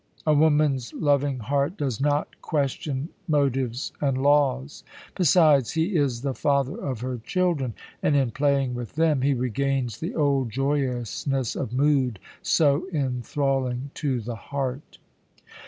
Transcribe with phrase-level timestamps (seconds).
[0.25, 4.83] A woman's loving heart does not question motives and laws.
[5.13, 9.99] Besides, he is the father of her children and, in playing with them, he regains
[9.99, 14.97] the old joyousness of mood so enthralling to the heart.